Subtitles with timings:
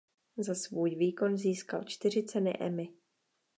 [0.37, 2.93] Za svůj výkon získal čtyři ceny Emmy.